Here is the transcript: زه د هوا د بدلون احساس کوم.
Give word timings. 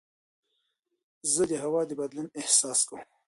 زه 1.33 1.43
د 1.51 1.53
هوا 1.63 1.81
د 1.89 1.91
بدلون 1.99 2.27
احساس 2.39 2.79
کوم. 2.87 3.01